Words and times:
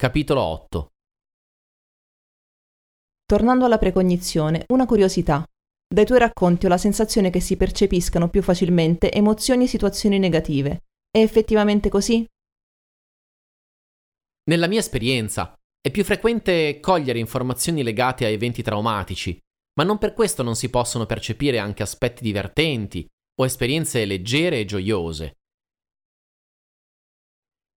Capitolo 0.00 0.40
8 0.40 0.92
Tornando 3.26 3.66
alla 3.66 3.76
precognizione, 3.76 4.64
una 4.68 4.86
curiosità. 4.86 5.44
Dai 5.94 6.06
tuoi 6.06 6.20
racconti 6.20 6.64
ho 6.64 6.70
la 6.70 6.78
sensazione 6.78 7.28
che 7.28 7.40
si 7.40 7.58
percepiscano 7.58 8.30
più 8.30 8.40
facilmente 8.40 9.12
emozioni 9.12 9.64
e 9.64 9.66
situazioni 9.66 10.18
negative. 10.18 10.84
È 11.10 11.20
effettivamente 11.20 11.90
così? 11.90 12.24
Nella 14.48 14.68
mia 14.68 14.78
esperienza 14.78 15.52
è 15.78 15.90
più 15.90 16.02
frequente 16.02 16.80
cogliere 16.80 17.18
informazioni 17.18 17.82
legate 17.82 18.24
a 18.24 18.28
eventi 18.28 18.62
traumatici, 18.62 19.38
ma 19.78 19.84
non 19.84 19.98
per 19.98 20.14
questo 20.14 20.42
non 20.42 20.56
si 20.56 20.70
possono 20.70 21.04
percepire 21.04 21.58
anche 21.58 21.82
aspetti 21.82 22.22
divertenti 22.22 23.06
o 23.38 23.44
esperienze 23.44 24.06
leggere 24.06 24.60
e 24.60 24.64
gioiose. 24.64 25.39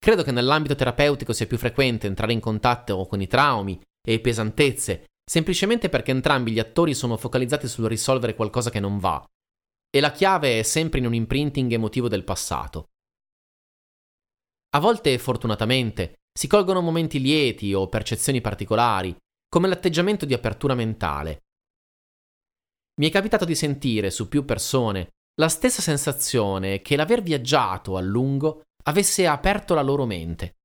Credo 0.04 0.24
che 0.24 0.34
nell'ambito 0.34 0.76
terapeutico 0.76 1.32
sia 1.32 1.48
più 1.48 1.58
frequente 1.58 2.08
entrare 2.08 2.34
in 2.34 2.42
contatto 2.42 3.06
con 3.06 3.22
i 3.22 3.28
traumi 3.28 3.82
e 4.06 4.20
pesantezze, 4.20 5.06
semplicemente 5.24 5.88
perché 5.88 6.12
entrambi 6.12 6.52
gli 6.52 6.60
attori 6.60 6.94
sono 6.94 7.16
focalizzati 7.16 7.70
sul 7.70 7.88
risolvere 7.88 8.36
qualcosa 8.36 8.70
che 8.70 8.82
non 8.82 9.00
va, 9.00 9.26
e 9.90 10.02
la 10.02 10.12
chiave 10.12 10.60
è 10.60 10.64
sempre 10.64 11.00
in 11.00 11.06
un 11.06 11.14
imprinting 11.14 11.72
emotivo 11.72 12.10
del 12.10 12.26
passato. 12.26 12.90
A 14.76 14.80
volte, 14.82 15.18
fortunatamente, 15.20 16.16
si 16.38 16.50
colgono 16.50 16.82
momenti 16.82 17.22
lieti 17.22 17.74
o 17.74 17.88
percezioni 17.88 18.42
particolari, 18.42 19.16
come 19.48 19.70
l'atteggiamento 19.70 20.26
di 20.26 20.34
apertura 20.34 20.76
mentale. 20.76 21.44
Mi 23.00 23.08
è 23.08 23.10
capitato 23.10 23.46
di 23.46 23.56
sentire 23.56 24.12
su 24.12 24.28
più 24.28 24.44
persone 24.44 25.12
la 25.40 25.48
stessa 25.48 25.82
sensazione 25.82 26.82
che 26.82 26.98
l'aver 26.98 27.22
viaggiato 27.22 27.96
a 27.96 28.02
lungo 28.02 28.64
avesse 28.84 29.28
aperto 29.28 29.74
la 29.74 29.82
loro 29.82 30.06
mente. 30.06 30.56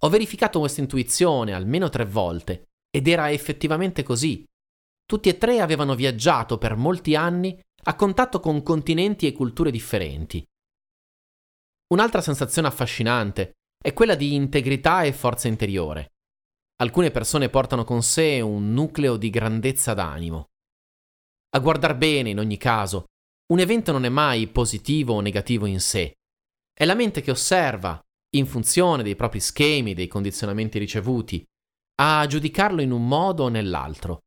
Ho 0.00 0.08
verificato 0.08 0.58
questa 0.58 0.80
intuizione 0.80 1.52
almeno 1.52 1.88
tre 1.88 2.04
volte 2.04 2.68
ed 2.90 3.08
era 3.08 3.30
effettivamente 3.30 4.02
così. 4.02 4.44
Tutti 5.06 5.28
e 5.28 5.38
tre 5.38 5.60
avevano 5.60 5.94
viaggiato 5.94 6.58
per 6.58 6.76
molti 6.76 7.14
anni 7.14 7.60
a 7.86 7.94
contatto 7.94 8.40
con 8.40 8.62
continenti 8.62 9.26
e 9.26 9.32
culture 9.32 9.70
differenti. 9.70 10.44
Un'altra 11.92 12.20
sensazione 12.20 12.68
affascinante 12.68 13.52
è 13.82 13.92
quella 13.92 14.14
di 14.14 14.34
integrità 14.34 15.02
e 15.02 15.12
forza 15.12 15.48
interiore. 15.48 16.12
Alcune 16.76 17.10
persone 17.10 17.50
portano 17.50 17.84
con 17.84 18.02
sé 18.02 18.40
un 18.40 18.72
nucleo 18.72 19.16
di 19.16 19.30
grandezza 19.30 19.94
d'animo. 19.94 20.46
A 21.50 21.58
guardar 21.60 21.96
bene, 21.96 22.30
in 22.30 22.38
ogni 22.38 22.56
caso, 22.56 23.04
un 23.52 23.60
evento 23.60 23.92
non 23.92 24.04
è 24.04 24.08
mai 24.08 24.48
positivo 24.48 25.14
o 25.14 25.20
negativo 25.20 25.66
in 25.66 25.80
sé, 25.80 26.14
è 26.74 26.84
la 26.84 26.94
mente 26.94 27.20
che 27.20 27.30
osserva, 27.30 28.00
in 28.34 28.46
funzione 28.46 29.04
dei 29.04 29.14
propri 29.14 29.38
schemi, 29.38 29.94
dei 29.94 30.08
condizionamenti 30.08 30.78
ricevuti, 30.78 31.44
a 32.00 32.26
giudicarlo 32.26 32.82
in 32.82 32.90
un 32.90 33.06
modo 33.06 33.44
o 33.44 33.48
nell'altro. 33.48 34.18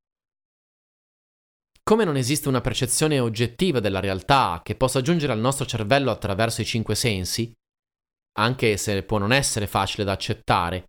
Come 1.84 2.06
non 2.06 2.16
esiste 2.16 2.48
una 2.48 2.62
percezione 2.62 3.20
oggettiva 3.20 3.82
della 3.82 4.00
realtà 4.00 4.62
che 4.64 4.76
possa 4.76 5.02
giungere 5.02 5.34
al 5.34 5.40
nostro 5.40 5.66
cervello 5.66 6.10
attraverso 6.10 6.62
i 6.62 6.66
cinque 6.66 6.96
sensi, 6.96 7.52
anche 8.40 8.78
se 8.78 9.04
può 9.04 9.18
non 9.18 9.34
essere 9.34 9.68
facile 9.68 10.06
da 10.06 10.14
accettare, 10.14 10.86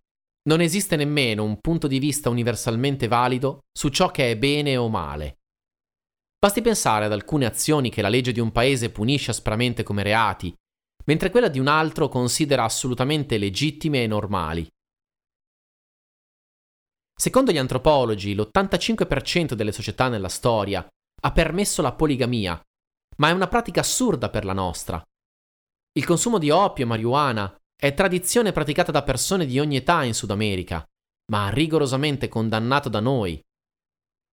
non 0.49 0.61
esiste 0.61 0.95
nemmeno 0.95 1.43
un 1.43 1.59
punto 1.59 1.87
di 1.87 1.99
vista 1.99 2.29
universalmente 2.29 3.07
valido 3.07 3.65
su 3.71 3.89
ciò 3.89 4.11
che 4.11 4.31
è 4.31 4.37
bene 4.37 4.77
o 4.77 4.87
male. 4.87 5.39
Basti 6.37 6.61
pensare 6.61 7.05
ad 7.05 7.11
alcune 7.11 7.45
azioni 7.45 7.89
che 7.89 8.01
la 8.01 8.07
legge 8.07 8.31
di 8.31 8.39
un 8.39 8.51
paese 8.51 8.91
punisce 8.91 9.31
aspramente 9.31 9.83
come 9.83 10.03
reati 10.03 10.53
mentre 11.09 11.31
quella 11.31 11.47
di 11.47 11.57
un 11.57 11.65
altro 11.65 12.07
considera 12.07 12.63
assolutamente 12.63 13.39
legittime 13.39 14.03
e 14.03 14.07
normali. 14.07 14.67
Secondo 17.19 17.51
gli 17.51 17.57
antropologi, 17.57 18.35
l'85% 18.35 19.53
delle 19.53 19.71
società 19.71 20.07
nella 20.07 20.29
storia 20.29 20.87
ha 21.21 21.31
permesso 21.31 21.81
la 21.81 21.93
poligamia, 21.93 22.61
ma 23.17 23.29
è 23.29 23.31
una 23.31 23.47
pratica 23.47 23.79
assurda 23.79 24.29
per 24.29 24.45
la 24.45 24.53
nostra. 24.53 25.03
Il 25.93 26.05
consumo 26.05 26.37
di 26.37 26.51
oppio 26.51 26.83
e 26.83 26.87
marijuana 26.87 27.57
è 27.75 27.91
tradizione 27.95 28.51
praticata 28.51 28.91
da 28.91 29.01
persone 29.01 29.47
di 29.47 29.59
ogni 29.59 29.77
età 29.77 30.03
in 30.03 30.13
Sud 30.13 30.29
America, 30.29 30.85
ma 31.31 31.49
rigorosamente 31.49 32.27
condannato 32.27 32.87
da 32.87 32.99
noi. 32.99 33.41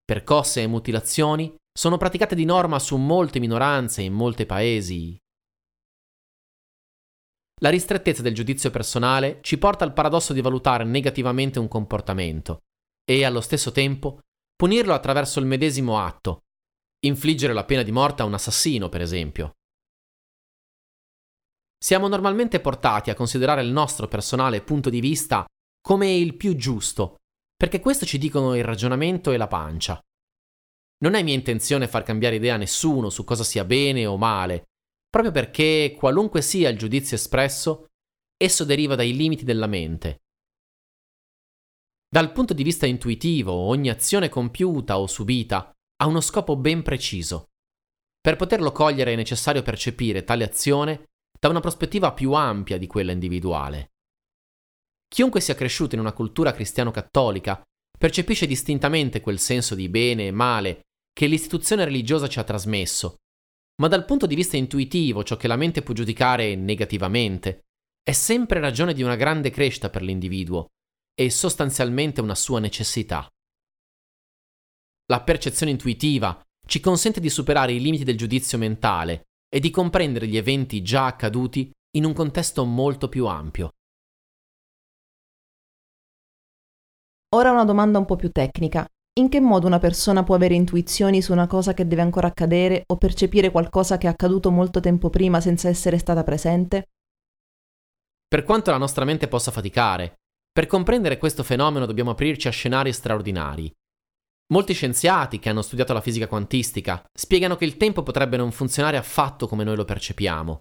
Percosse 0.04 0.62
e 0.62 0.68
mutilazioni 0.68 1.56
sono 1.72 1.96
praticate 1.96 2.36
di 2.36 2.44
norma 2.44 2.80
su 2.80 2.98
molte 2.98 3.40
minoranze 3.40 4.02
in 4.02 4.14
molti 4.14 4.46
paesi, 4.46 5.18
la 7.62 7.70
ristrettezza 7.70 8.22
del 8.22 8.34
giudizio 8.34 8.70
personale 8.70 9.40
ci 9.42 9.58
porta 9.58 9.86
al 9.86 9.94
paradosso 9.94 10.34
di 10.34 10.42
valutare 10.42 10.84
negativamente 10.84 11.60
un 11.60 11.68
comportamento 11.68 12.64
e, 13.06 13.24
allo 13.24 13.42
stesso 13.42 13.72
tempo, 13.72 14.20
punirlo 14.56 14.94
attraverso 14.94 15.40
il 15.40 15.46
medesimo 15.46 16.00
atto, 16.00 16.44
infliggere 17.06 17.54
la 17.54 17.64
pena 17.64 17.84
di 17.84 17.92
morte 17.92 18.22
a 18.22 18.26
un 18.26 18.34
assassino, 18.34 18.90
per 18.90 19.02
esempio. 19.02 19.54
Siamo 21.78 22.08
normalmente 22.08 22.60
portati 22.60 23.10
a 23.10 23.16
considerare 23.16 23.62
il 23.62 23.70
nostro 23.70 24.08
personale 24.08 24.62
punto 24.62 24.90
di 24.90 25.00
vista 25.00 25.46
come 25.82 26.14
il 26.14 26.36
più 26.36 26.56
giusto, 26.56 27.18
perché 27.56 27.80
questo 27.80 28.06
ci 28.06 28.18
dicono 28.18 28.56
il 28.56 28.64
ragionamento 28.64 29.32
e 29.32 29.38
la 29.38 29.48
pancia. 29.48 30.00
Non 31.04 31.14
è 31.14 31.22
mia 31.22 31.36
intenzione 31.36 31.88
far 31.88 32.04
cambiare 32.04 32.36
idea 32.36 32.56
a 32.56 32.58
nessuno 32.58 33.10
su 33.10 33.24
cosa 33.24 33.44
sia 33.44 33.66
bene 33.66 34.06
o 34.06 34.18
male, 34.18 34.64
proprio 35.16 35.32
perché 35.32 35.96
qualunque 35.98 36.42
sia 36.42 36.68
il 36.68 36.78
giudizio 36.78 37.16
espresso, 37.16 37.86
esso 38.36 38.66
deriva 38.66 38.96
dai 38.96 39.16
limiti 39.16 39.46
della 39.46 39.66
mente. 39.66 40.24
Dal 42.06 42.34
punto 42.34 42.54
di 42.54 42.64
vista 42.64 42.86
intuitivo, 42.86 43.54
ogni 43.54 43.90
azione 43.90 44.28
compiuta 44.28 45.00
o 45.00 45.08
subita 45.08 45.72
ha 46.02 46.06
uno 46.06 46.20
scopo 46.20 46.58
ben 46.58 46.84
preciso. 46.84 47.46
Per 48.20 48.36
poterlo 48.36 48.74
cogliere 48.74 49.14
è 49.14 49.16
necessario 49.16 49.62
percepire 49.62 50.26
tale 50.26 50.44
azione 50.44 51.06
da 51.40 51.48
una 51.48 51.62
prospettiva 51.62 52.12
più 52.12 52.34
ampia 52.34 52.78
di 52.78 52.86
quella 52.86 53.14
individuale. 53.14 53.92
Chiunque 55.08 55.40
sia 55.40 55.56
cresciuto 55.56 55.96
in 55.96 56.02
una 56.02 56.12
cultura 56.12 56.52
cristiano-cattolica 56.52 57.62
percepisce 57.98 58.48
distintamente 58.48 59.22
quel 59.22 59.40
senso 59.40 59.76
di 59.76 59.88
bene 59.88 60.28
e 60.28 60.32
male 60.32 60.82
che 61.14 61.28
l'istituzione 61.28 61.86
religiosa 61.86 62.28
ci 62.28 62.40
ha 62.40 62.44
trasmesso 62.44 63.16
ma 63.82 63.88
dal 63.88 64.06
punto 64.06 64.26
di 64.26 64.36
vista 64.36 64.58
intuitivo 64.58 65.24
ciò 65.24 65.36
che 65.36 65.48
la 65.48 65.56
mente 65.56 65.82
può 65.82 65.94
giudicare 65.94 66.56
negativamente 66.56 67.66
è 68.02 68.12
sempre 68.12 68.60
ragione 68.60 68.94
di 68.94 69.04
una 69.04 69.16
grande 69.16 69.50
crescita 69.50 69.90
per 69.90 70.02
l'individuo 70.02 70.68
e 71.14 71.30
sostanzialmente 71.30 72.22
una 72.22 72.36
sua 72.36 72.60
necessità. 72.60 73.28
La 75.08 75.22
percezione 75.22 75.72
intuitiva 75.72 76.42
ci 76.68 76.80
consente 76.80 77.20
di 77.20 77.30
superare 77.30 77.74
i 77.74 77.82
limiti 77.82 78.04
del 78.04 78.18
giudizio 78.18 78.58
mentale 78.58 79.24
e 79.48 79.60
di 79.60 79.70
comprendere 79.70 80.28
gli 80.28 80.38
eventi 80.38 80.82
già 80.82 81.06
accaduti 81.06 81.72
in 81.96 82.06
un 82.06 82.14
contesto 82.14 82.66
molto 82.66 83.08
più 83.08 83.26
ampio. 83.26 83.72
Ora 87.36 87.52
una 87.52 87.66
domanda 87.66 88.00
un 88.00 88.06
po' 88.06 88.16
più 88.16 88.30
tecnica. 88.30 88.88
In 89.18 89.30
che 89.30 89.40
modo 89.40 89.66
una 89.66 89.80
persona 89.80 90.24
può 90.24 90.36
avere 90.36 90.56
intuizioni 90.56 91.22
su 91.22 91.32
una 91.32 91.48
cosa 91.48 91.74
che 91.74 91.88
deve 91.88 92.02
ancora 92.02 92.28
accadere 92.28 92.84
o 92.88 92.98
percepire 92.98 93.50
qualcosa 93.50 93.98
che 93.98 94.08
è 94.08 94.10
accaduto 94.10 94.52
molto 94.52 94.82
tempo 94.82 95.10
prima 95.10 95.40
senza 95.40 95.70
essere 95.70 95.98
stata 95.98 96.22
presente? 96.26 96.90
Per 98.28 98.44
quanto 98.44 98.72
la 98.72 98.78
nostra 98.78 99.06
mente 99.06 99.30
possa 99.30 99.52
faticare, 99.52 100.16
per 100.52 100.68
comprendere 100.68 101.18
questo 101.18 101.44
fenomeno 101.44 101.86
dobbiamo 101.86 102.12
aprirci 102.12 102.50
a 102.50 102.52
scenari 102.52 102.92
straordinari. 102.92 103.72
Molti 104.52 104.74
scienziati 104.74 105.40
che 105.40 105.48
hanno 105.48 105.62
studiato 105.62 105.94
la 105.94 106.02
fisica 106.02 106.28
quantistica 106.28 107.02
spiegano 107.14 107.56
che 107.56 107.64
il 107.64 107.78
tempo 107.78 108.04
potrebbe 108.04 108.36
non 108.36 108.52
funzionare 108.52 108.98
affatto 108.98 109.48
come 109.48 109.64
noi 109.64 109.78
lo 109.78 109.86
percepiamo. 109.86 110.60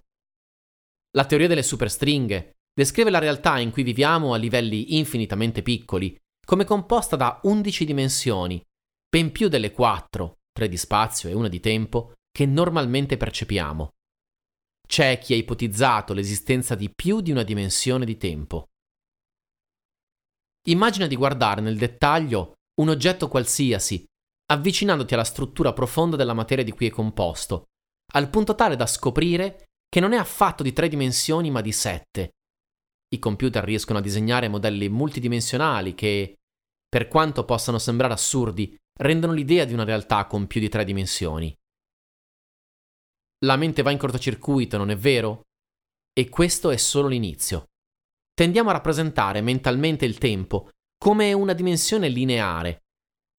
La 1.11 1.25
teoria 1.25 1.49
delle 1.49 1.61
superstringhe 1.61 2.53
descrive 2.73 3.09
la 3.09 3.19
realtà 3.19 3.59
in 3.59 3.71
cui 3.71 3.83
viviamo 3.83 4.33
a 4.33 4.37
livelli 4.37 4.97
infinitamente 4.97 5.61
piccoli 5.61 6.17
come 6.45 6.63
composta 6.63 7.15
da 7.15 7.39
11 7.43 7.85
dimensioni, 7.85 8.63
ben 9.09 9.31
più 9.31 9.49
delle 9.49 9.71
4, 9.71 10.37
3 10.51 10.69
di 10.69 10.77
spazio 10.77 11.27
e 11.27 11.33
una 11.33 11.49
di 11.49 11.59
tempo, 11.59 12.13
che 12.31 12.45
normalmente 12.45 13.17
percepiamo. 13.17 13.89
C'è 14.87 15.17
chi 15.17 15.33
ha 15.33 15.37
ipotizzato 15.37 16.13
l'esistenza 16.13 16.75
di 16.75 16.91
più 16.93 17.21
di 17.21 17.31
una 17.31 17.43
dimensione 17.43 18.05
di 18.05 18.17
tempo. 18.17 18.67
Immagina 20.67 21.07
di 21.07 21.15
guardare 21.15 21.61
nel 21.61 21.77
dettaglio 21.77 22.53
un 22.81 22.89
oggetto 22.89 23.27
qualsiasi, 23.27 24.05
avvicinandoti 24.51 25.13
alla 25.13 25.23
struttura 25.23 25.73
profonda 25.73 26.15
della 26.15 26.33
materia 26.33 26.63
di 26.63 26.71
cui 26.71 26.87
è 26.87 26.91
composto, 26.91 27.65
al 28.13 28.29
punto 28.29 28.53
tale 28.53 28.75
da 28.75 28.85
scoprire 28.85 29.65
che 29.89 29.99
non 29.99 30.13
è 30.13 30.17
affatto 30.17 30.61
di 30.61 30.73
tre 30.73 30.87
dimensioni 30.87 31.49
ma 31.49 31.61
di 31.61 31.71
sette, 31.71 32.31
i 33.15 33.19
computer 33.19 33.63
riescono 33.63 33.99
a 33.99 34.01
disegnare 34.01 34.47
modelli 34.47 34.87
multidimensionali 34.89 35.93
che, 35.95 36.35
per 36.87 37.07
quanto 37.07 37.43
possano 37.43 37.79
sembrare 37.79 38.13
assurdi, 38.13 38.75
rendono 38.99 39.33
l'idea 39.33 39.65
di 39.65 39.73
una 39.73 39.83
realtà 39.83 40.25
con 40.25 40.47
più 40.47 40.61
di 40.61 40.69
tre 40.69 40.85
dimensioni. 40.85 41.53
La 43.45 43.57
mente 43.57 43.81
va 43.81 43.91
in 43.91 43.97
cortocircuito, 43.97 44.77
non 44.77 44.89
è 44.89 44.95
vero? 44.95 45.41
E 46.13 46.29
questo 46.29 46.69
è 46.69 46.77
solo 46.77 47.09
l'inizio. 47.09 47.65
tendiamo 48.35 48.69
a 48.69 48.73
rappresentare 48.73 49.41
mentalmente 49.41 50.05
il 50.05 50.17
tempo 50.17 50.69
come 50.97 51.31
una 51.33 51.53
dimensione 51.53 52.09
lineare. 52.09 52.83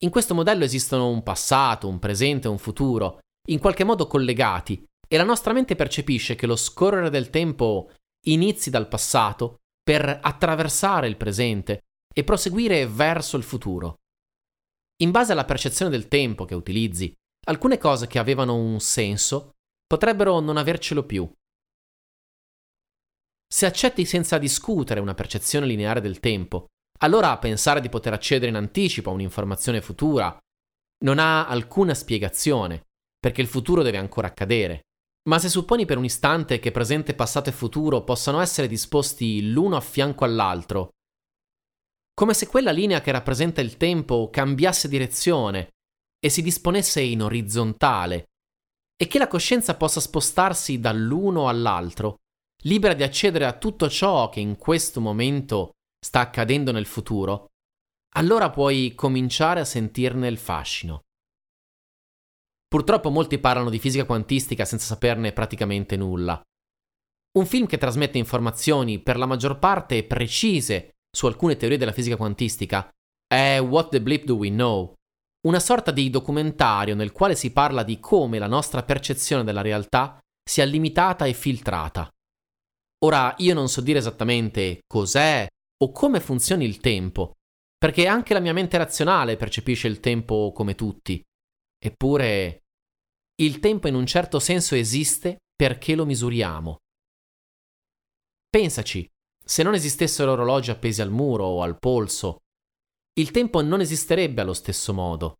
In 0.02 0.10
questo 0.10 0.34
modello 0.34 0.64
esistono 0.64 1.08
un 1.10 1.22
passato, 1.22 1.86
un 1.86 1.98
presente 1.98 2.48
e 2.48 2.50
un 2.50 2.58
futuro, 2.58 3.20
in 3.48 3.58
qualche 3.58 3.84
modo 3.84 4.06
collegati, 4.06 4.82
e 5.06 5.16
la 5.16 5.24
nostra 5.24 5.52
mente 5.52 5.76
percepisce 5.76 6.34
che 6.34 6.46
lo 6.46 6.56
scorrere 6.56 7.10
del 7.10 7.30
tempo 7.30 7.92
inizi 8.26 8.70
dal 8.70 8.88
passato 8.88 9.58
per 9.86 10.18
attraversare 10.20 11.06
il 11.06 11.16
presente 11.16 11.84
e 12.12 12.24
proseguire 12.24 12.88
verso 12.88 13.36
il 13.36 13.44
futuro. 13.44 14.00
In 15.02 15.12
base 15.12 15.30
alla 15.30 15.44
percezione 15.44 15.92
del 15.92 16.08
tempo 16.08 16.44
che 16.44 16.56
utilizzi, 16.56 17.14
alcune 17.46 17.78
cose 17.78 18.08
che 18.08 18.18
avevano 18.18 18.56
un 18.56 18.80
senso 18.80 19.52
potrebbero 19.86 20.40
non 20.40 20.56
avercelo 20.56 21.04
più. 21.04 21.30
Se 23.46 23.64
accetti 23.64 24.04
senza 24.04 24.38
discutere 24.38 24.98
una 24.98 25.14
percezione 25.14 25.66
lineare 25.66 26.00
del 26.00 26.18
tempo, 26.18 26.66
allora 26.98 27.38
pensare 27.38 27.80
di 27.80 27.88
poter 27.88 28.12
accedere 28.12 28.48
in 28.50 28.56
anticipo 28.56 29.10
a 29.10 29.12
un'informazione 29.12 29.80
futura 29.80 30.36
non 31.04 31.20
ha 31.20 31.46
alcuna 31.46 31.94
spiegazione, 31.94 32.86
perché 33.20 33.40
il 33.40 33.46
futuro 33.46 33.82
deve 33.82 33.98
ancora 33.98 34.26
accadere. 34.26 34.85
Ma 35.28 35.38
se 35.38 35.48
supponi 35.48 35.84
per 35.84 35.98
un 35.98 36.04
istante 36.04 36.60
che 36.60 36.70
presente, 36.70 37.14
passato 37.14 37.50
e 37.50 37.52
futuro 37.52 38.04
possano 38.04 38.40
essere 38.40 38.68
disposti 38.68 39.50
l'uno 39.50 39.76
a 39.76 39.80
fianco 39.80 40.24
all'altro, 40.24 40.90
come 42.14 42.32
se 42.32 42.46
quella 42.46 42.70
linea 42.70 43.02
che 43.02 43.12
rappresenta 43.12 43.60
il 43.60 43.76
tempo 43.76 44.30
cambiasse 44.30 44.88
direzione 44.88 45.74
e 46.18 46.30
si 46.30 46.40
disponesse 46.40 47.02
in 47.02 47.22
orizzontale, 47.22 48.30
e 48.96 49.06
che 49.06 49.18
la 49.18 49.28
coscienza 49.28 49.76
possa 49.76 50.00
spostarsi 50.00 50.80
dall'uno 50.80 51.48
all'altro, 51.48 52.16
libera 52.62 52.94
di 52.94 53.02
accedere 53.02 53.44
a 53.44 53.58
tutto 53.58 53.90
ciò 53.90 54.30
che 54.30 54.40
in 54.40 54.56
questo 54.56 55.00
momento 55.02 55.72
sta 56.02 56.20
accadendo 56.20 56.72
nel 56.72 56.86
futuro, 56.86 57.48
allora 58.14 58.48
puoi 58.48 58.94
cominciare 58.94 59.60
a 59.60 59.66
sentirne 59.66 60.26
il 60.28 60.38
fascino. 60.38 61.02
Purtroppo 62.68 63.10
molti 63.10 63.38
parlano 63.38 63.70
di 63.70 63.78
fisica 63.78 64.04
quantistica 64.04 64.64
senza 64.64 64.86
saperne 64.86 65.32
praticamente 65.32 65.96
nulla. 65.96 66.40
Un 67.38 67.46
film 67.46 67.66
che 67.66 67.78
trasmette 67.78 68.18
informazioni 68.18 68.98
per 68.98 69.18
la 69.18 69.26
maggior 69.26 69.58
parte 69.58 70.04
precise 70.04 70.96
su 71.10 71.26
alcune 71.26 71.56
teorie 71.56 71.78
della 71.78 71.92
fisica 71.92 72.16
quantistica 72.16 72.88
è 73.26 73.58
What 73.60 73.90
the 73.90 74.02
Blip 74.02 74.24
Do 74.24 74.36
We 74.36 74.48
Know, 74.48 74.94
una 75.46 75.60
sorta 75.60 75.90
di 75.90 76.10
documentario 76.10 76.94
nel 76.94 77.12
quale 77.12 77.34
si 77.34 77.52
parla 77.52 77.82
di 77.82 78.00
come 78.00 78.38
la 78.38 78.46
nostra 78.46 78.82
percezione 78.82 79.44
della 79.44 79.62
realtà 79.62 80.18
sia 80.42 80.64
limitata 80.64 81.24
e 81.24 81.34
filtrata. 81.34 82.10
Ora, 83.04 83.34
io 83.38 83.54
non 83.54 83.68
so 83.68 83.80
dire 83.80 83.98
esattamente 83.98 84.80
cos'è 84.86 85.46
o 85.84 85.92
come 85.92 86.20
funzioni 86.20 86.64
il 86.64 86.78
tempo, 86.78 87.32
perché 87.76 88.06
anche 88.06 88.32
la 88.32 88.40
mia 88.40 88.52
mente 88.52 88.78
razionale 88.78 89.36
percepisce 89.36 89.86
il 89.86 90.00
tempo 90.00 90.52
come 90.52 90.74
tutti. 90.74 91.22
Eppure, 91.86 92.64
il 93.40 93.60
tempo 93.60 93.86
in 93.86 93.94
un 93.94 94.06
certo 94.06 94.40
senso 94.40 94.74
esiste 94.74 95.36
perché 95.54 95.94
lo 95.94 96.04
misuriamo. 96.04 96.78
Pensaci, 98.50 99.08
se 99.44 99.62
non 99.62 99.74
esistessero 99.74 100.32
orologi 100.32 100.72
appesi 100.72 101.00
al 101.00 101.12
muro 101.12 101.44
o 101.44 101.62
al 101.62 101.78
polso, 101.78 102.38
il 103.20 103.30
tempo 103.30 103.62
non 103.62 103.80
esisterebbe 103.80 104.40
allo 104.40 104.52
stesso 104.52 104.92
modo. 104.92 105.36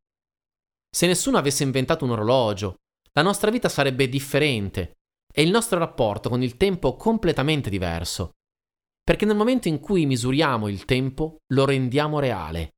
Se 0.89 1.09
nessuno 1.09 1.37
avesse 1.37 1.65
inventato 1.65 2.05
un 2.05 2.13
orologio, 2.13 2.77
la 3.15 3.23
nostra 3.23 3.51
vita 3.51 3.69
sarebbe 3.69 4.09
differente 4.09 4.99
e 5.35 5.43
il 5.43 5.51
nostro 5.51 5.81
rapporto 5.81 6.29
con 6.29 6.45
il 6.45 6.57
tempo 6.57 6.95
completamente 6.95 7.71
diverso, 7.71 8.35
perché 9.03 9.25
nel 9.25 9.35
momento 9.35 9.67
in 9.67 9.81
cui 9.81 10.07
misuriamo 10.07 10.69
il 10.69 10.85
tempo 10.85 11.39
lo 11.53 11.65
rendiamo 11.65 12.21
reale. 12.21 12.75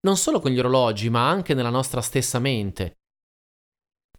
Non 0.00 0.16
solo 0.16 0.40
con 0.40 0.50
gli 0.50 0.58
orologi, 0.58 1.10
ma 1.10 1.28
anche 1.28 1.54
nella 1.54 1.70
nostra 1.70 2.00
stessa 2.00 2.38
mente, 2.38 3.00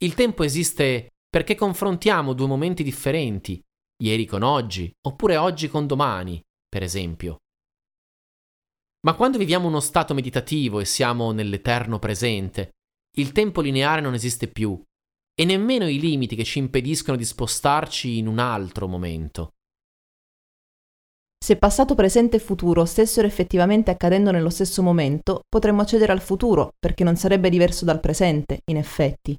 il 0.01 0.15
tempo 0.15 0.43
esiste 0.43 1.09
perché 1.29 1.53
confrontiamo 1.53 2.33
due 2.33 2.47
momenti 2.47 2.81
differenti, 2.83 3.61
ieri 4.01 4.25
con 4.25 4.41
oggi, 4.41 4.91
oppure 5.07 5.37
oggi 5.37 5.67
con 5.69 5.85
domani, 5.85 6.41
per 6.67 6.81
esempio. 6.81 7.37
Ma 9.05 9.13
quando 9.13 9.37
viviamo 9.37 9.67
uno 9.67 9.79
stato 9.79 10.15
meditativo 10.15 10.79
e 10.79 10.85
siamo 10.85 11.31
nell'eterno 11.31 11.99
presente, 11.99 12.71
il 13.17 13.31
tempo 13.31 13.61
lineare 13.61 14.01
non 14.01 14.15
esiste 14.15 14.47
più, 14.47 14.81
e 15.33 15.45
nemmeno 15.45 15.87
i 15.87 15.99
limiti 15.99 16.35
che 16.35 16.43
ci 16.43 16.57
impediscono 16.57 17.15
di 17.15 17.25
spostarci 17.25 18.17
in 18.17 18.27
un 18.27 18.39
altro 18.39 18.87
momento. 18.87 19.51
Se 21.43 21.55
passato, 21.55 21.95
presente 21.95 22.35
e 22.37 22.39
futuro 22.39 22.85
stessero 22.85 23.25
effettivamente 23.25 23.89
accadendo 23.89 24.29
nello 24.29 24.51
stesso 24.51 24.83
momento, 24.83 25.41
potremmo 25.49 25.81
accedere 25.81 26.11
al 26.11 26.21
futuro, 26.21 26.75
perché 26.77 27.03
non 27.03 27.15
sarebbe 27.15 27.49
diverso 27.49 27.83
dal 27.83 27.99
presente, 27.99 28.61
in 28.65 28.77
effetti. 28.77 29.35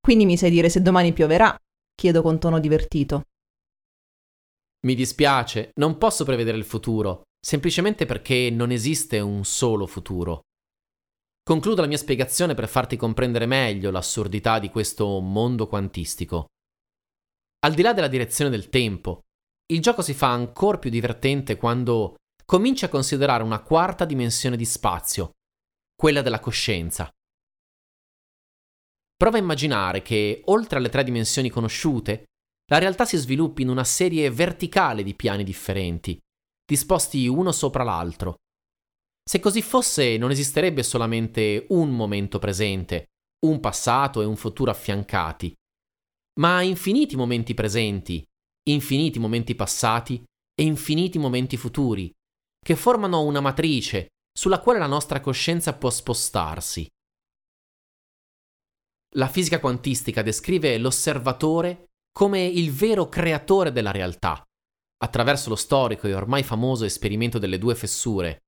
Quindi 0.00 0.24
mi 0.24 0.38
sai 0.38 0.48
dire 0.48 0.70
se 0.70 0.80
domani 0.80 1.12
pioverà? 1.12 1.54
chiedo 1.94 2.22
con 2.22 2.38
tono 2.38 2.58
divertito. 2.58 3.24
Mi 4.86 4.94
dispiace, 4.94 5.72
non 5.74 5.98
posso 5.98 6.24
prevedere 6.24 6.56
il 6.56 6.64
futuro, 6.64 7.24
semplicemente 7.38 8.06
perché 8.06 8.48
non 8.50 8.70
esiste 8.70 9.20
un 9.20 9.44
solo 9.44 9.86
futuro. 9.86 10.44
Concludo 11.42 11.82
la 11.82 11.88
mia 11.88 11.98
spiegazione 11.98 12.54
per 12.54 12.68
farti 12.68 12.96
comprendere 12.96 13.44
meglio 13.44 13.90
l'assurdità 13.90 14.58
di 14.58 14.70
questo 14.70 15.20
mondo 15.20 15.66
quantistico. 15.66 16.46
Al 17.66 17.74
di 17.74 17.82
là 17.82 17.92
della 17.92 18.08
direzione 18.08 18.50
del 18.50 18.70
tempo, 18.70 19.24
il 19.70 19.80
gioco 19.80 20.02
si 20.02 20.14
fa 20.14 20.30
ancora 20.30 20.78
più 20.78 20.90
divertente 20.90 21.56
quando 21.56 22.16
cominci 22.44 22.84
a 22.84 22.88
considerare 22.88 23.42
una 23.42 23.60
quarta 23.60 24.04
dimensione 24.04 24.56
di 24.56 24.64
spazio, 24.64 25.32
quella 25.94 26.22
della 26.22 26.40
coscienza. 26.40 27.10
Prova 29.14 29.36
a 29.36 29.40
immaginare 29.40 30.00
che, 30.00 30.42
oltre 30.46 30.78
alle 30.78 30.88
tre 30.88 31.04
dimensioni 31.04 31.50
conosciute, 31.50 32.24
la 32.70 32.78
realtà 32.78 33.04
si 33.04 33.16
sviluppi 33.16 33.62
in 33.62 33.68
una 33.68 33.84
serie 33.84 34.30
verticale 34.30 35.02
di 35.02 35.14
piani 35.14 35.44
differenti, 35.44 36.18
disposti 36.64 37.26
uno 37.26 37.52
sopra 37.52 37.82
l'altro. 37.82 38.36
Se 39.28 39.40
così 39.40 39.60
fosse, 39.60 40.16
non 40.16 40.30
esisterebbe 40.30 40.82
solamente 40.82 41.66
un 41.70 41.90
momento 41.90 42.38
presente, 42.38 43.06
un 43.46 43.60
passato 43.60 44.22
e 44.22 44.24
un 44.24 44.36
futuro 44.36 44.70
affiancati, 44.70 45.52
ma 46.40 46.62
infiniti 46.62 47.16
momenti 47.16 47.52
presenti, 47.52 48.24
infiniti 48.72 49.18
momenti 49.18 49.54
passati 49.54 50.22
e 50.54 50.62
infiniti 50.62 51.18
momenti 51.18 51.56
futuri, 51.56 52.10
che 52.60 52.76
formano 52.76 53.22
una 53.22 53.40
matrice 53.40 54.08
sulla 54.36 54.60
quale 54.60 54.78
la 54.78 54.86
nostra 54.86 55.20
coscienza 55.20 55.74
può 55.74 55.90
spostarsi. 55.90 56.86
La 59.14 59.28
fisica 59.28 59.58
quantistica 59.58 60.22
descrive 60.22 60.76
l'osservatore 60.78 61.86
come 62.12 62.44
il 62.44 62.72
vero 62.72 63.08
creatore 63.08 63.72
della 63.72 63.90
realtà, 63.90 64.42
attraverso 64.98 65.48
lo 65.48 65.56
storico 65.56 66.06
e 66.06 66.14
ormai 66.14 66.42
famoso 66.42 66.84
esperimento 66.84 67.38
delle 67.38 67.58
due 67.58 67.74
fessure, 67.74 68.40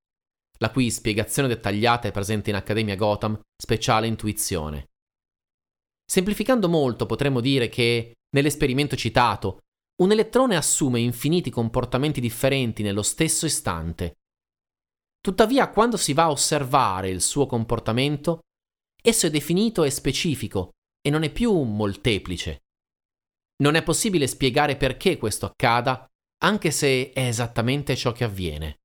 la 0.58 0.70
cui 0.70 0.90
spiegazione 0.90 1.48
dettagliata 1.48 2.08
è 2.08 2.12
presente 2.12 2.50
in 2.50 2.56
Accademia 2.56 2.96
Gotham, 2.96 3.40
speciale 3.56 4.06
intuizione. 4.06 4.88
Semplificando 6.04 6.68
molto 6.68 7.06
potremmo 7.06 7.40
dire 7.40 7.68
che, 7.68 8.14
nell'esperimento 8.34 8.96
citato, 8.96 9.60
un 10.00 10.12
elettrone 10.12 10.56
assume 10.56 11.00
infiniti 11.00 11.50
comportamenti 11.50 12.20
differenti 12.20 12.82
nello 12.82 13.02
stesso 13.02 13.46
istante. 13.46 14.16
Tuttavia, 15.20 15.70
quando 15.70 15.96
si 15.96 16.12
va 16.14 16.24
a 16.24 16.30
osservare 16.30 17.10
il 17.10 17.20
suo 17.20 17.46
comportamento, 17.46 18.40
Esso 19.02 19.26
è 19.26 19.30
definito 19.30 19.84
e 19.84 19.90
specifico 19.90 20.70
e 21.00 21.08
non 21.08 21.22
è 21.22 21.32
più 21.32 21.52
molteplice. 21.62 22.64
Non 23.62 23.74
è 23.74 23.82
possibile 23.82 24.26
spiegare 24.26 24.76
perché 24.76 25.16
questo 25.16 25.46
accada, 25.46 26.06
anche 26.42 26.70
se 26.70 27.10
è 27.12 27.26
esattamente 27.26 27.96
ciò 27.96 28.12
che 28.12 28.24
avviene. 28.24 28.76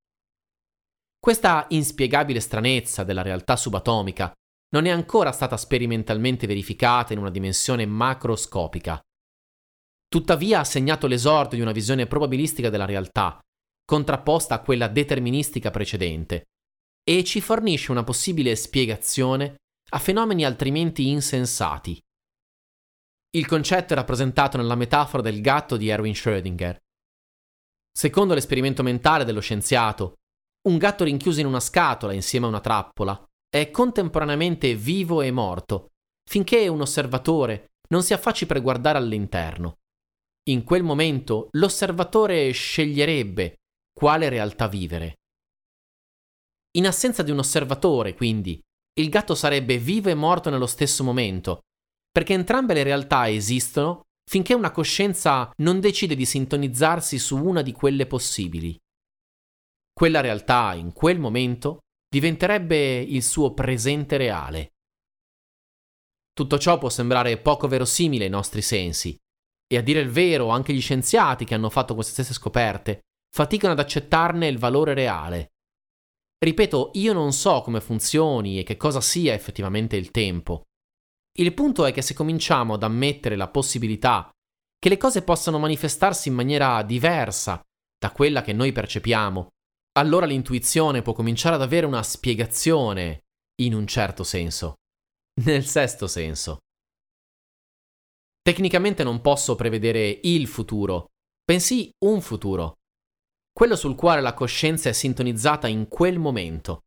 Questa 1.20 1.66
inspiegabile 1.70 2.40
stranezza 2.40 3.04
della 3.04 3.24
realtà 3.24 3.56
subatomica 3.56 4.32
non 4.70 4.86
è 4.86 4.90
ancora 4.90 5.32
stata 5.32 5.58
sperimentalmente 5.58 6.48
verificata 6.48 7.14
in 7.14 7.20
una 7.20 7.32
dimensione 7.32 7.86
macroscopica. 7.86 9.00
Tuttavia 10.08 10.60
ha 10.60 10.64
segnato 10.64 11.08
l'esordio 11.08 11.58
di 11.58 11.64
una 11.64 11.72
visione 11.72 12.08
probabilistica 12.08 12.70
della 12.70 12.86
realtà, 12.86 13.40
contrapposta 13.84 14.56
a 14.56 14.62
quella 14.62 14.88
deterministica 14.88 15.72
precedente, 15.72 16.46
e 17.04 17.24
ci 17.24 17.42
fornisce 17.42 17.92
una 17.92 18.04
possibile 18.04 18.56
spiegazione 18.56 19.56
a 19.92 20.00
fenomeni 20.00 20.44
altrimenti 20.44 21.10
insensati. 21.10 22.00
Il 23.36 23.46
concetto 23.46 23.94
è 23.94 23.96
rappresentato 23.96 24.58
nella 24.58 24.76
metafora 24.76 25.22
del 25.22 25.42
gatto 25.42 25.78
di 25.78 25.90
Erwin 25.90 26.14
Schrödinger. 26.14 26.78
Secondo 27.92 28.34
l'esperimento 28.34 28.82
mentale 28.82 29.26
dello 29.26 29.42
scienziato, 29.42 30.16
un 30.68 30.78
gatto 30.78 31.04
rinchiuso 31.04 31.42
in 31.42 31.46
una 31.46 31.60
scatola 31.60 32.14
insieme 32.14 32.46
a 32.46 32.50
una 32.50 32.62
trappola 32.62 33.24
è 33.48 33.70
contemporaneamente 33.72 34.76
vivo 34.76 35.22
e 35.22 35.32
morto, 35.32 35.92
finché 36.28 36.68
un 36.68 36.82
osservatore 36.82 37.68
non 37.90 38.04
si 38.04 38.14
affacci 38.14 38.46
per 38.46 38.62
guardare 38.62 38.98
all'interno. 38.98 39.76
In 40.48 40.64
quel 40.64 40.84
momento 40.84 41.48
l'osservatore 41.54 42.52
sceglierebbe, 42.52 43.56
quale 43.92 44.30
realtà 44.30 44.68
vivere. 44.68 45.16
In 46.78 46.86
assenza 46.86 47.24
di 47.24 47.32
un 47.32 47.40
osservatore, 47.40 48.14
quindi, 48.14 48.62
il 49.00 49.10
gatto 49.10 49.34
sarebbe 49.34 49.80
vivo 49.80 50.10
e 50.10 50.14
morto 50.14 50.52
nello 50.52 50.68
stesso 50.68 51.04
momento, 51.04 51.62
perché 52.12 52.34
entrambe 52.34 52.76
le 52.76 52.84
realtà 52.84 53.28
esistono 53.28 54.04
finché 54.30 54.54
una 54.54 54.70
coscienza 54.70 55.52
non 55.58 55.80
decide 55.80 56.16
di 56.16 56.26
sintonizzarsi 56.26 57.18
su 57.18 57.44
una 57.44 57.64
di 57.64 57.72
quelle 57.72 58.06
possibili. 58.06 58.78
Quella 59.92 60.22
realtà, 60.22 60.76
in 60.76 60.94
quel 60.94 61.20
momento, 61.20 61.80
diventerebbe 62.08 63.00
il 63.00 63.24
suo 63.24 63.54
presente 63.54 64.18
reale. 64.18 64.74
Tutto 66.34 66.60
ciò 66.60 66.78
può 66.78 66.90
sembrare 66.90 67.40
poco 67.40 67.68
verosimile 67.68 68.26
ai 68.26 68.30
nostri 68.30 68.62
sensi, 68.62 69.18
e 69.68 69.78
a 69.78 69.82
dire 69.82 70.00
il 70.00 70.10
vero 70.10 70.50
anche 70.50 70.74
gli 70.74 70.82
scienziati 70.82 71.46
che 71.46 71.54
hanno 71.54 71.70
fatto 71.70 71.94
queste 71.94 72.14
stesse 72.14 72.34
scoperte 72.34 73.02
faticano 73.34 73.74
ad 73.74 73.80
accettarne 73.80 74.48
il 74.48 74.58
valore 74.58 74.94
reale. 74.94 75.54
Ripeto, 76.38 76.92
io 76.94 77.14
non 77.14 77.34
so 77.34 77.62
come 77.62 77.82
funzioni 77.82 78.60
e 78.60 78.64
che 78.64 78.78
cosa 78.78 79.02
sia 79.02 79.34
effettivamente 79.34 79.96
il 79.96 80.12
tempo. 80.12 80.64
Il 81.38 81.54
punto 81.54 81.86
è 81.86 81.92
che 81.92 82.02
se 82.02 82.14
cominciamo 82.14 82.76
ad 82.76 82.84
ammettere 82.84 83.36
la 83.36 83.50
possibilità 83.50 84.30
che 84.78 84.90
le 84.90 84.98
cose 84.98 85.24
possano 85.24 85.58
manifestarsi 85.58 86.30
in 86.30 86.36
maniera 86.36 86.82
diversa 86.84 87.62
da 87.98 88.12
quella 88.12 88.42
che 88.42 88.54
noi 88.54 88.72
percepiamo, 88.72 89.48
allora 89.98 90.26
l'intuizione 90.26 91.02
può 91.02 91.14
cominciare 91.14 91.56
ad 91.56 91.62
avere 91.62 91.86
una 91.86 92.04
spiegazione, 92.04 93.24
in 93.62 93.74
un 93.74 93.88
certo 93.88 94.24
senso. 94.24 94.76
Nel 95.44 95.66
sesto 95.66 96.08
senso. 96.08 96.60
Tecnicamente 98.46 99.04
non 99.04 99.22
posso 99.22 99.56
prevedere 99.56 100.20
il 100.22 100.46
futuro, 100.46 101.08
bensì 101.44 101.90
un 102.06 102.22
futuro, 102.22 102.76
quello 103.52 103.76
sul 103.76 103.96
quale 103.96 104.22
la 104.22 104.36
coscienza 104.36 104.88
è 104.88 104.92
sintonizzata 104.92 105.68
in 105.68 105.88
quel 105.88 106.20
momento. 106.20 106.84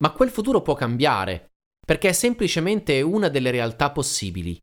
Ma 0.00 0.12
quel 0.12 0.30
futuro 0.30 0.62
può 0.62 0.74
cambiare, 0.74 1.54
perché 1.84 2.10
è 2.10 2.12
semplicemente 2.12 3.02
una 3.02 3.28
delle 3.28 3.50
realtà 3.50 3.90
possibili. 3.90 4.56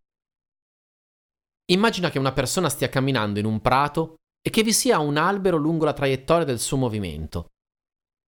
Immagina 1.72 2.10
che 2.10 2.20
una 2.20 2.32
persona 2.32 2.70
stia 2.70 2.88
camminando 2.88 3.40
in 3.40 3.46
un 3.46 3.60
prato 3.60 4.16
e 4.42 4.50
che 4.50 4.64
vi 4.64 4.72
sia 4.72 5.00
un 5.00 5.18
albero 5.18 5.58
lungo 5.58 5.84
la 5.84 5.92
traiettoria 5.92 6.46
del 6.46 6.62
suo 6.62 6.78
movimento. 6.78 7.50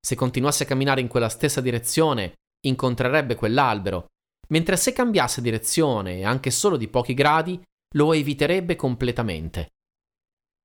Se 0.05 0.15
continuasse 0.15 0.63
a 0.63 0.65
camminare 0.65 0.99
in 0.99 1.07
quella 1.07 1.29
stessa 1.29 1.61
direzione, 1.61 2.33
incontrerebbe 2.67 3.35
quell'albero, 3.35 4.07
mentre 4.51 4.77
se 4.77 4.93
cambiasse 4.93 5.41
direzione, 5.41 6.23
anche 6.23 6.51
solo 6.51 6.77
di 6.77 6.87
pochi 6.87 7.13
gradi, 7.13 7.61
lo 7.95 8.13
eviterebbe 8.13 8.75
completamente. 8.75 9.73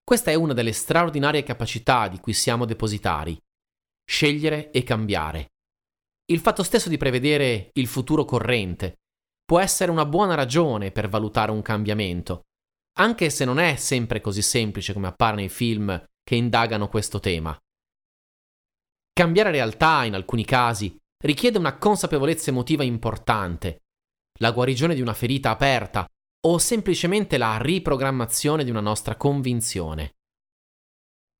Questa 0.03 0.31
è 0.31 0.35
una 0.35 0.53
delle 0.53 0.73
straordinarie 0.73 1.43
capacità 1.43 2.09
di 2.09 2.19
cui 2.19 2.35
siamo 2.35 2.67
depositari. 2.67 3.39
Scegliere 4.07 4.71
e 4.71 4.83
cambiare. 4.83 5.53
Il 6.27 6.41
fatto 6.41 6.63
stesso 6.63 6.89
di 6.89 6.99
prevedere 6.99 7.71
il 7.75 7.87
futuro 7.87 8.25
corrente 8.25 8.97
può 9.45 9.61
essere 9.61 9.91
una 9.91 10.07
buona 10.07 10.35
ragione 10.35 10.91
per 10.91 11.09
valutare 11.09 11.51
un 11.51 11.63
cambiamento, 11.63 12.43
anche 12.99 13.31
se 13.31 13.45
non 13.45 13.59
è 13.59 13.77
sempre 13.77 14.21
così 14.21 14.43
semplice 14.43 14.93
come 14.93 15.07
appare 15.07 15.37
nei 15.37 15.49
film 15.49 16.03
che 16.23 16.35
indagano 16.35 16.89
questo 16.89 17.21
tema. 17.21 17.57
Cambiare 19.13 19.51
realtà, 19.51 20.05
in 20.05 20.15
alcuni 20.15 20.45
casi, 20.45 20.97
richiede 21.25 21.59
una 21.59 21.79
consapevolezza 21.79 22.51
emotiva 22.51 22.85
importante, 22.85 23.83
la 24.41 24.53
guarigione 24.53 24.95
di 24.95 25.01
una 25.01 25.15
ferita 25.15 25.51
aperta 25.51 26.07
o 26.47 26.59
semplicemente 26.59 27.39
la 27.39 27.57
riprogrammazione 27.59 28.65
di 28.65 28.71
una 28.71 28.81
nostra 28.81 29.17
convinzione. 29.17 30.17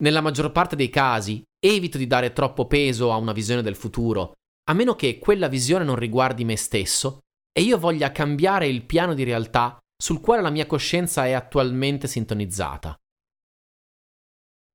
Nella 0.03 0.21
maggior 0.21 0.51
parte 0.53 0.77
dei 0.77 0.89
casi 0.89 1.43
evito 1.65 1.99
di 1.99 2.07
dare 2.07 2.33
troppo 2.33 2.67
peso 2.67 3.13
a 3.13 3.17
una 3.17 3.33
visione 3.33 3.63
del 3.63 3.77
futuro, 3.77 4.33
a 4.69 4.73
meno 4.73 4.95
che 4.97 5.19
quella 5.19 5.49
visione 5.49 5.85
non 5.85 5.97
riguardi 5.97 6.45
me 6.45 6.57
stesso 6.57 7.21
e 7.53 7.63
io 7.63 7.79
voglia 7.79 8.13
cambiare 8.13 8.67
il 8.67 8.85
piano 8.87 9.15
di 9.15 9.23
realtà 9.23 9.79
sul 9.97 10.21
quale 10.21 10.43
la 10.43 10.51
mia 10.51 10.67
coscienza 10.67 11.27
è 11.27 11.33
attualmente 11.33 12.09
sintonizzata. 12.09 12.97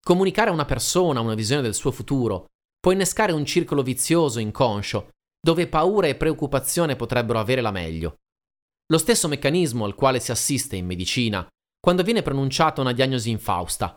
Comunicare 0.02 0.50
a 0.50 0.54
una 0.54 0.66
persona 0.66 1.20
una 1.20 1.36
visione 1.36 1.62
del 1.62 1.74
suo 1.74 1.92
futuro 1.92 2.48
può 2.80 2.92
innescare 2.92 3.32
un 3.32 3.46
circolo 3.46 3.84
vizioso 3.84 4.40
inconscio, 4.40 5.10
dove 5.42 5.68
paura 5.68 6.08
e 6.08 6.16
preoccupazione 6.16 6.96
potrebbero 6.96 7.40
avere 7.40 7.62
la 7.62 7.72
meglio. 7.72 8.18
Lo 8.92 8.98
stesso 8.98 9.28
meccanismo 9.28 9.86
al 9.86 9.96
quale 9.96 10.20
si 10.20 10.32
assiste 10.32 10.76
in 10.76 10.86
medicina 10.86 11.48
quando 11.80 12.04
viene 12.04 12.22
pronunciata 12.22 12.82
una 12.82 12.92
diagnosi 12.92 13.30
infausta. 13.30 13.96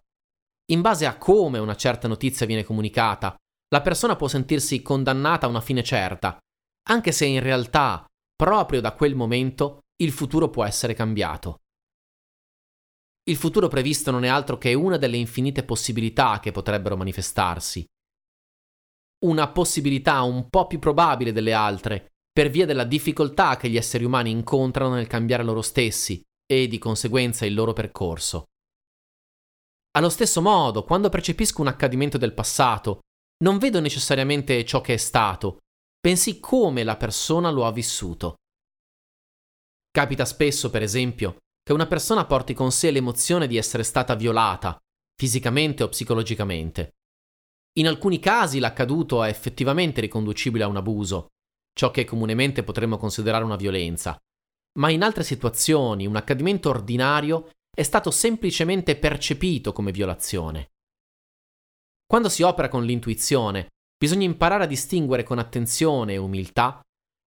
In 0.71 0.81
base 0.81 1.07
a 1.07 1.17
come 1.19 1.59
una 1.59 1.75
certa 1.75 2.07
notizia 2.07 2.47
viene 2.47 2.65
comunicata, 2.65 3.35
la 3.69 3.81
persona 3.81 4.17
può 4.17 4.29
sentirsi 4.29 4.83
condannata 4.83 5.47
a 5.47 5.49
una 5.49 5.61
fine 5.61 5.83
certa, 5.83 6.39
anche 6.89 7.11
se 7.11 7.25
in 7.25 7.41
realtà, 7.41 8.05
proprio 8.37 8.81
da 8.81 8.93
quel 8.93 9.15
momento, 9.15 9.81
il 10.03 10.13
futuro 10.13 10.51
può 10.51 10.65
essere 10.65 10.95
cambiato. 10.95 11.59
Il 13.25 13.37
futuro 13.37 13.69
previsto 13.69 14.11
non 14.11 14.25
è 14.25 14.29
altro 14.29 14.59
che 14.59 14.75
una 14.75 14.97
delle 14.97 15.17
infinite 15.17 15.65
possibilità 15.65 16.39
che 16.41 16.51
potrebbero 16.51 16.97
manifestarsi. 16.97 17.85
Una 19.23 19.51
possibilità 19.51 20.23
un 20.23 20.49
po' 20.49 20.67
più 20.67 20.79
probabile 20.79 21.33
delle 21.33 21.53
altre, 21.53 22.13
per 22.33 22.51
via 22.51 22.67
della 22.67 22.85
difficoltà 22.85 23.57
che 23.57 23.69
gli 23.69 23.77
esseri 23.77 24.05
umani 24.05 24.31
incontrano 24.31 24.95
nel 24.95 25.07
cambiare 25.07 25.45
loro 25.45 25.63
stessi 25.63 26.21
e 26.45 26.67
di 26.67 26.79
conseguenza 26.79 27.47
il 27.47 27.55
loro 27.55 27.73
percorso. 27.73 28.47
Allo 29.93 30.09
stesso 30.09 30.41
modo, 30.41 30.83
quando 30.85 31.09
percepisco 31.09 31.61
un 31.61 31.69
accadimento 31.69 32.19
del 32.19 32.33
passato, 32.33 33.01
non 33.45 33.59
vedo 33.59 33.81
necessariamente 33.81 34.65
ciò 34.65 34.81
che 34.81 34.95
è 34.95 34.97
stato, 34.97 35.59
bensì 36.01 36.41
come 36.41 36.83
la 36.83 36.97
persona 36.97 37.51
lo 37.51 37.67
ha 37.67 37.73
vissuto. 37.73 38.37
Capita 39.91 40.25
spesso, 40.25 40.71
per 40.71 40.83
esempio, 40.83 41.37
che 41.63 41.73
una 41.73 41.87
persona 41.87 42.25
porti 42.25 42.55
con 42.55 42.73
sé 42.73 42.91
l'emozione 42.91 43.47
di 43.47 43.57
essere 43.57 43.83
stata 43.83 44.15
violata, 44.15 44.77
fisicamente 45.15 45.83
o 45.83 45.89
psicologicamente. 45.89 46.95
In 47.79 47.87
alcuni 47.87 48.19
casi 48.19 48.59
l'accaduto 48.59 49.23
è 49.23 49.29
effettivamente 49.29 50.01
riconducibile 50.01 50.65
a 50.65 50.69
un 50.69 50.77
abuso, 50.77 51.29
ciò 51.73 51.91
che 51.91 52.05
comunemente 52.05 52.63
potremmo 52.63 52.99
considerare 52.99 53.45
una 53.45 53.57
violenza, 53.57 54.19
ma 54.79 54.91
in 54.91 55.03
altre 55.03 55.25
situazioni 55.25 56.07
un 56.07 56.17
accadimento 56.17 56.69
ordinario 56.69 57.51
è 57.75 57.83
stato 57.83 58.11
semplicemente 58.11 58.97
percepito 58.97 59.73
come 59.73 59.93
violazione. 59.93 60.69
Quando 62.07 62.29
si 62.29 62.43
opera 62.43 62.69
con 62.69 62.85
l'intuizione, 62.85 63.69
bisogna 63.97 64.27
imparare 64.27 64.65
a 64.65 64.67
distinguere 64.67 65.23
con 65.23 65.39
attenzione 65.39 66.13
e 66.13 66.19
umiltà 66.19 66.83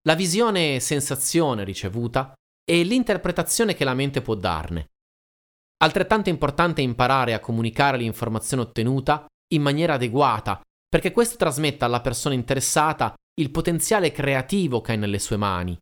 la 0.07 0.13
visione 0.13 0.75
e 0.75 0.79
sensazione 0.79 1.63
ricevuta 1.63 2.35
e 2.63 2.83
l'interpretazione 2.83 3.73
che 3.73 3.83
la 3.83 3.95
mente 3.95 4.21
può 4.21 4.35
darne. 4.35 4.91
Altrettanto 5.77 6.29
importante 6.29 6.81
è 6.81 6.83
imparare 6.83 7.33
a 7.33 7.39
comunicare 7.39 7.97
l'informazione 7.97 8.61
ottenuta 8.61 9.25
in 9.53 9.61
maniera 9.61 9.93
adeguata, 9.93 10.61
perché 10.87 11.11
questo 11.11 11.37
trasmetta 11.37 11.85
alla 11.85 12.01
persona 12.01 12.35
interessata 12.35 13.13
il 13.37 13.51
potenziale 13.51 14.11
creativo 14.11 14.81
che 14.81 14.93
hai 14.93 14.97
nelle 14.97 15.19
sue 15.19 15.37
mani. 15.37 15.77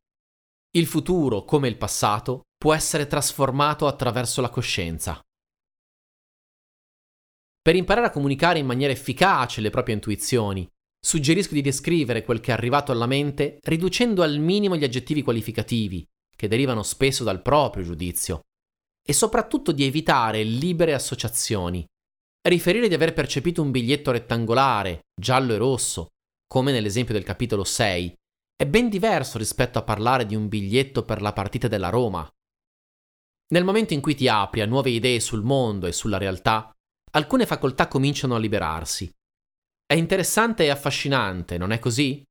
Il 0.75 0.87
futuro, 0.87 1.45
come 1.45 1.67
il 1.67 1.77
passato, 1.77 2.41
può 2.57 2.73
essere 2.73 3.05
trasformato 3.05 3.85
attraverso 3.85 4.41
la 4.41 4.49
coscienza. 4.49 5.19
Per 7.61 7.75
imparare 7.75 8.07
a 8.07 8.11
comunicare 8.11 8.59
in 8.59 8.65
maniera 8.65 8.91
efficace 8.91 9.61
le 9.61 9.69
proprie 9.69 9.95
intuizioni, 9.95 10.67
suggerisco 10.99 11.53
di 11.53 11.61
descrivere 11.61 12.23
quel 12.23 12.39
che 12.39 12.51
è 12.51 12.53
arrivato 12.53 12.91
alla 12.91 13.05
mente 13.05 13.59
riducendo 13.61 14.23
al 14.23 14.39
minimo 14.39 14.75
gli 14.75 14.83
aggettivi 14.83 15.21
qualificativi, 15.21 16.05
che 16.35 16.47
derivano 16.47 16.81
spesso 16.81 17.23
dal 17.23 17.41
proprio 17.41 17.83
giudizio, 17.83 18.41
e 19.05 19.13
soprattutto 19.13 19.71
di 19.71 19.83
evitare 19.83 20.43
libere 20.43 20.93
associazioni. 20.93 21.85
Riferire 22.45 22.89
di 22.89 22.93
aver 22.93 23.13
percepito 23.13 23.61
un 23.61 23.71
biglietto 23.71 24.11
rettangolare, 24.11 25.05
giallo 25.15 25.53
e 25.53 25.57
rosso, 25.57 26.07
come 26.45 26.73
nell'esempio 26.73 27.13
del 27.13 27.23
capitolo 27.23 27.63
6, 27.63 28.13
è 28.57 28.67
ben 28.67 28.89
diverso 28.89 29.37
rispetto 29.37 29.79
a 29.79 29.83
parlare 29.83 30.25
di 30.25 30.35
un 30.35 30.49
biglietto 30.49 31.05
per 31.05 31.21
la 31.21 31.31
partita 31.31 31.69
della 31.69 31.87
Roma. 31.87 32.29
Nel 33.53 33.63
momento 33.63 33.93
in 33.93 34.01
cui 34.01 34.13
ti 34.13 34.27
apri 34.27 34.59
a 34.59 34.65
nuove 34.65 34.89
idee 34.89 35.21
sul 35.21 35.41
mondo 35.41 35.87
e 35.87 35.93
sulla 35.93 36.17
realtà, 36.17 36.69
alcune 37.11 37.45
facoltà 37.45 37.87
cominciano 37.87 38.35
a 38.35 38.39
liberarsi. 38.39 39.09
È 39.85 39.93
interessante 39.93 40.65
e 40.65 40.69
affascinante, 40.69 41.57
non 41.57 41.71
è 41.71 41.79
così? 41.79 42.21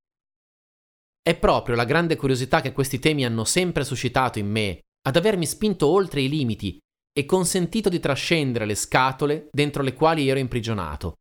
È 1.22 1.38
proprio 1.38 1.74
la 1.74 1.86
grande 1.86 2.16
curiosità 2.16 2.60
che 2.60 2.72
questi 2.72 2.98
temi 2.98 3.24
hanno 3.24 3.44
sempre 3.44 3.82
suscitato 3.82 4.38
in 4.38 4.50
me 4.50 4.80
ad 5.08 5.16
avermi 5.16 5.46
spinto 5.46 5.86
oltre 5.86 6.20
i 6.20 6.28
limiti 6.28 6.78
e 7.12 7.26
consentito 7.26 7.88
di 7.88 8.00
trascendere 8.00 8.64
le 8.64 8.74
scatole 8.74 9.48
dentro 9.52 9.82
le 9.82 9.92
quali 9.92 10.28
ero 10.28 10.38
imprigionato. 10.38 11.14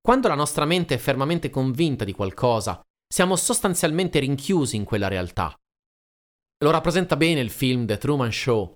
Quando 0.00 0.28
la 0.28 0.34
nostra 0.34 0.66
mente 0.66 0.94
è 0.94 0.98
fermamente 0.98 1.48
convinta 1.48 2.04
di 2.04 2.12
qualcosa, 2.12 2.82
siamo 3.08 3.36
sostanzialmente 3.36 4.18
rinchiusi 4.18 4.76
in 4.76 4.84
quella 4.84 5.08
realtà. 5.08 5.54
Lo 6.62 6.70
rappresenta 6.70 7.16
bene 7.16 7.40
il 7.40 7.50
film 7.50 7.86
The 7.86 7.96
Truman 7.96 8.32
Show. 8.32 8.74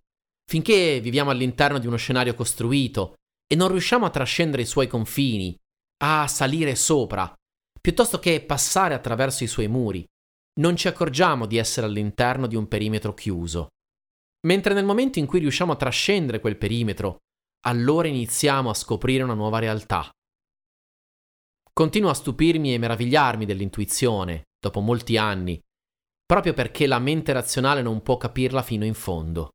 Finché 0.48 1.00
viviamo 1.00 1.30
all'interno 1.30 1.78
di 1.78 1.86
uno 1.86 1.96
scenario 1.96 2.34
costruito 2.34 3.16
e 3.46 3.54
non 3.56 3.68
riusciamo 3.68 4.06
a 4.06 4.10
trascendere 4.10 4.62
i 4.62 4.66
suoi 4.66 4.86
confini, 4.86 5.54
a 6.02 6.26
salire 6.26 6.74
sopra, 6.74 7.30
piuttosto 7.80 8.18
che 8.18 8.40
passare 8.42 8.94
attraverso 8.94 9.44
i 9.44 9.48
suoi 9.48 9.68
muri. 9.68 10.04
Non 10.60 10.76
ci 10.76 10.88
accorgiamo 10.88 11.46
di 11.46 11.58
essere 11.58 11.86
all'interno 11.86 12.46
di 12.46 12.56
un 12.56 12.66
perimetro 12.68 13.12
chiuso. 13.14 13.68
Mentre 14.46 14.74
nel 14.74 14.84
momento 14.84 15.18
in 15.18 15.26
cui 15.26 15.40
riusciamo 15.40 15.72
a 15.72 15.76
trascendere 15.76 16.40
quel 16.40 16.56
perimetro, 16.56 17.18
allora 17.66 18.06
iniziamo 18.06 18.70
a 18.70 18.74
scoprire 18.74 19.22
una 19.22 19.34
nuova 19.34 19.58
realtà. 19.58 20.08
Continuo 21.72 22.10
a 22.10 22.14
stupirmi 22.14 22.74
e 22.74 22.78
meravigliarmi 22.78 23.44
dell'intuizione, 23.44 24.44
dopo 24.58 24.80
molti 24.80 25.16
anni, 25.16 25.60
proprio 26.24 26.54
perché 26.54 26.86
la 26.86 26.98
mente 26.98 27.32
razionale 27.32 27.82
non 27.82 28.02
può 28.02 28.16
capirla 28.16 28.62
fino 28.62 28.84
in 28.84 28.94
fondo. 28.94 29.50